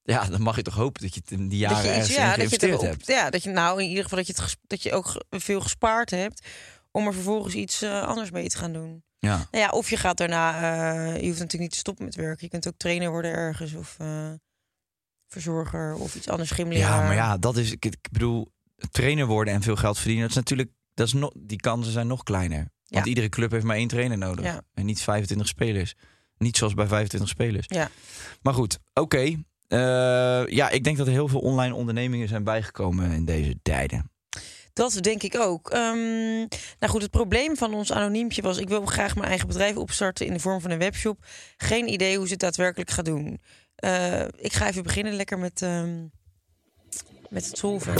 [0.07, 2.07] Ja, dan mag je toch hopen dat je het in die jaren dat je ergens
[2.09, 3.07] iets, ja, dat je, erop- hebt.
[3.07, 6.09] ja, dat je nou in ieder geval dat je, het dat je ook veel gespaard
[6.09, 6.47] hebt
[6.91, 9.03] om er vervolgens iets eh, anders mee te gaan doen.
[9.19, 9.35] Ja.
[9.51, 12.43] Nou ja, of je gaat daarna, eh, je hoeft natuurlijk niet te stoppen met werken.
[12.43, 14.33] Je kunt ook trainer worden ergens of eh,
[15.41, 16.99] verzorger of iets anders gymleraar.
[17.01, 17.71] Ja, maar ja, dat is.
[17.71, 18.51] Ik, ik bedoel,
[18.91, 20.69] trainer worden en veel geld verdienen, dat is natuurlijk.
[20.93, 22.57] Dat is nog, die kansen zijn nog kleiner.
[22.57, 23.03] Want Ja.
[23.05, 24.45] iedere club heeft maar één trainer nodig.
[24.45, 24.61] Ja.
[24.73, 25.93] En niet 25 spelers.
[26.37, 27.65] Niet zoals bij 25 spelers.
[27.69, 27.89] Ja.
[28.41, 29.17] Maar goed, oké.
[29.67, 34.11] Eh, ja, ik denk dat er heel veel online ondernemingen zijn bijgekomen in deze tijden.
[34.75, 35.69] Dat denk ik ook.
[35.69, 36.37] Ehm,
[36.79, 38.57] nou goed, het probleem van ons anoniempje was...
[38.57, 41.25] ik wil graag mijn eigen bedrijf opstarten in de vorm van een webshop.
[41.57, 43.41] Geen idee hoe ze het daadwerkelijk gaat doen.
[43.75, 46.05] Eh, ik ga even beginnen lekker met, ehm,
[47.29, 47.93] met het solven.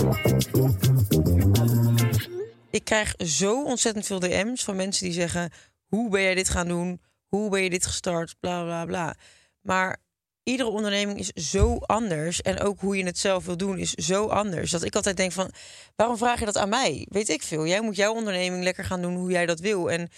[2.70, 5.52] Ik krijg zo ontzettend veel DM's van mensen die zeggen...
[5.88, 7.02] hoe ben jij dit gaan doen?
[7.28, 8.36] Hoe ben je dit gestart?
[8.40, 9.16] Bla, bla, bla.
[9.62, 9.98] Maar
[10.46, 12.42] iedere onderneming is zo anders.
[12.42, 14.72] En ook hoe je het zelf wil doen is zo anders.
[14.72, 15.52] Dat ik altijd denk van,
[15.96, 17.06] waarom vraag je dat aan mij?
[17.10, 17.68] Weet ik veel.
[17.68, 19.92] Jij moet jouw onderneming lekker gaan doen hoe jij dat wil.
[19.92, 20.10] En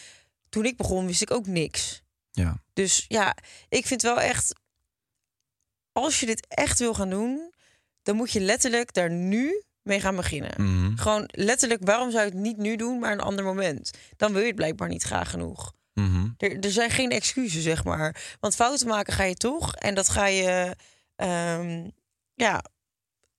[0.49, 2.01] toen ik begon, wist ik ook niks.
[2.31, 2.61] Ja.
[2.73, 3.35] Dus ja,
[3.69, 4.53] ik vind wel echt...
[5.91, 7.53] Als je dit echt wil gaan doen...
[8.03, 10.53] dan moet je letterlijk daar nu mee gaan beginnen.
[10.57, 10.95] Mhm.
[10.97, 13.91] Gewoon letterlijk, waarom zou je het niet nu doen, maar een ander moment?
[14.17, 15.73] Dan wil je het blijkbaar niet graag genoeg.
[15.99, 16.27] Mhm.
[16.37, 18.35] Er, er zijn geen excuses, zeg maar.
[18.39, 19.75] Want fouten maken ga je toch.
[19.75, 20.75] En dat ga je,
[21.15, 21.89] ehm,
[22.33, 22.63] ja,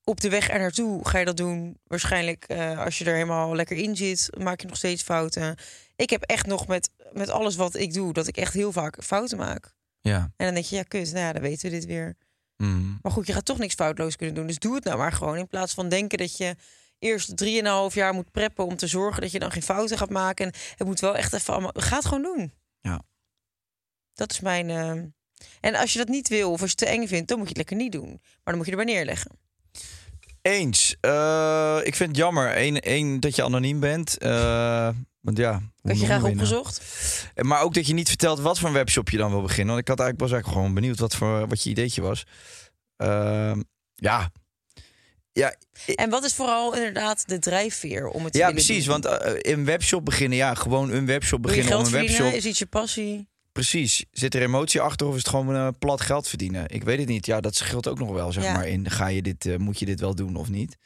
[0.04, 1.78] op de weg er naartoe ga je dat doen.
[1.84, 5.56] Waarschijnlijk, eh, als je er helemaal lekker in zit, maak je nog steeds fouten.
[5.96, 9.04] Ik heb echt nog met, met alles wat ik doe, dat ik echt heel vaak
[9.04, 9.72] fouten maak.
[10.00, 10.18] Ja.
[10.36, 12.16] En dan denk je, ja, kut, nou ja, dan weten we dit weer.
[12.56, 12.94] Mhm.
[13.02, 14.46] Maar goed, je gaat toch niks foutloos kunnen doen.
[14.46, 15.36] Dus doe het nou maar gewoon.
[15.36, 16.56] In plaats van denken dat je
[16.98, 20.46] eerst drieënhalf jaar moet preppen om te zorgen dat je dan geen fouten gaat maken.
[20.46, 21.72] En het moet wel echt even allemaal.
[21.74, 22.52] Ga het gewoon doen.
[22.80, 23.02] Ja.
[24.14, 24.70] Dat is mijn.
[24.70, 24.90] eh,
[25.60, 27.48] En als je dat niet wil of als je het te eng vindt, dan moet
[27.48, 28.08] je het lekker niet doen.
[28.20, 29.30] Maar dan moet je erbij neerleggen.
[30.42, 30.96] Eens.
[31.00, 32.56] Eh, ik vind het jammer.
[32.58, 34.18] Eén, één dat je anoniem bent.
[34.18, 34.88] Eh,
[35.20, 35.52] want ja.
[35.82, 36.32] Had je graag je nou?
[36.32, 36.80] opgezocht?
[37.34, 39.66] Eh, Maar ook dat je niet vertelt wat voor een webshop je dan wil beginnen.
[39.74, 42.24] Want ik had eigenlijk, was eigenlijk gewoon benieuwd wat, voor, wat je ideetje was.
[42.96, 43.62] Ehm,
[43.94, 44.30] ja.
[45.38, 45.54] Ja,
[45.94, 48.84] En wat is vooral inderdaad de drijfveer om het te ja, precies.
[48.84, 49.00] doen?
[49.00, 52.16] Want in een webshop beginnen, ja, gewoon een webshop beginnen om een verdienen?
[52.18, 52.38] webshop.
[52.38, 53.28] Is iets je passie?
[53.52, 54.04] Precies.
[54.10, 56.64] Zit er emotie achter of is het gewoon eh, plat geld verdienen?
[56.68, 57.26] Ik weet het niet.
[57.26, 58.52] Ja, dat scheelt ook nog wel, zeg Ja.
[58.52, 58.68] maar.
[58.68, 60.76] In ga je dit, moet je dit wel doen of niet?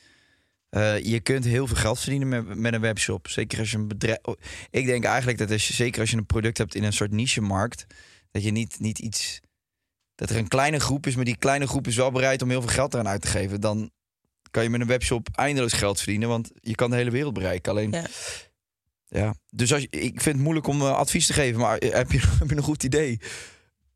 [1.02, 3.28] Je kunt heel veel geld verdienen met, met een webshop.
[3.28, 4.18] Zeker als je een bedrijf.
[4.22, 4.34] oh,
[4.70, 7.10] Ik denk eigenlijk dat als je, zeker als je een product hebt in een soort
[7.10, 7.86] niche-markt,
[8.30, 9.40] dat je niet, niet iets.
[10.14, 12.60] Dat er een kleine groep is, maar die kleine groep is wel bereid om heel
[12.62, 13.60] veel geld eraan uit te geven.
[13.60, 13.90] Dan
[14.52, 17.72] kan je met een webshop eindeloos geld verdienen, want je kan de hele wereld bereiken.
[17.72, 18.06] Alleen Ja.
[19.06, 22.12] ja, dus als je, ik vind het moeilijk om eh, advies te geven, maar heb
[22.12, 23.20] je, heb je een goed idee?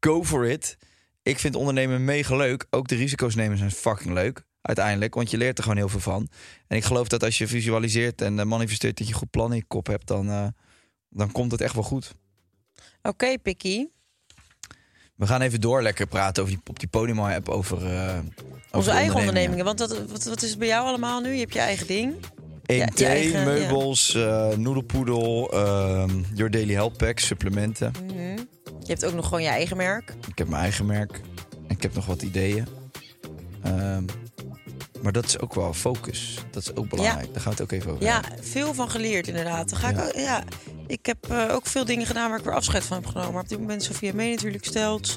[0.01, 0.77] Go for it.
[1.23, 2.67] Ik vind ondernemen mega leuk.
[2.71, 4.45] Ook de risico's nemen zijn fucking leuk.
[4.63, 6.29] Uiteindelijk, want je leert er gewoon heel veel van.
[6.67, 9.57] En ik geloof dat als je visualiseert en eh, manifesteert dat je goed plan in
[9.57, 10.47] je kop hebt, dan, eh,
[11.11, 12.15] dan komt het echt wel goed.
[13.03, 13.96] Oké, Pikkie.
[15.17, 18.23] We gaan even door lekker praten over die, op die Podimo-app over, eh, over
[18.73, 19.65] Onze eigen ondernemingen.
[19.65, 21.33] Want wat, wat, wat is het bij jou allemaal nu?
[21.33, 22.15] Je hebt je eigen ding.
[22.65, 27.93] Ja, eigen- meubels, eh noedelpoedel, ehm, Your Daily Help Pack, supplementen.
[28.07, 28.17] Mhm.
[28.81, 30.15] Je hebt ook nog gewoon je eigen merk.
[30.29, 31.21] Ik heb mijn eigen merk.
[31.69, 32.67] En ik heb nog wat ideeën.
[33.63, 34.05] Ehm,
[35.07, 36.35] maar dat is ook wel focus.
[36.51, 37.33] Dat is ook belangrijk.
[37.33, 38.45] Daar gaan we het ook even over Ja, hebben.
[38.45, 39.69] veel van geleerd inderdaad.
[39.69, 40.05] Dan ga ik, Ja.
[40.07, 40.45] ook- ja,
[40.87, 43.33] ik heb eh, ook veel dingen gedaan waar ik weer afscheid van heb genomen.
[43.33, 45.17] Maar op dit moment Sofia Mee natuurlijk stelt.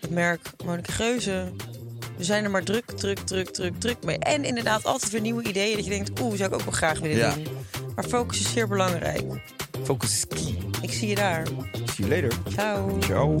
[0.00, 1.52] Het merk Monika Geuze.
[2.16, 4.18] We zijn er maar druk, druk, druk, druk, druk mee.
[4.18, 5.76] En inderdaad altijd weer nieuwe ideeën.
[5.76, 7.34] Dat je denkt, oeh, zou ik ook wel graag willen Ja.
[7.34, 7.46] doen.
[7.94, 9.22] Maar focus is zeer belangrijk.
[9.84, 10.58] Focus is key.
[10.82, 11.46] Ik zie je daar.
[11.46, 12.38] See you later.
[12.52, 12.96] Ciao.
[13.00, 13.40] Ciao.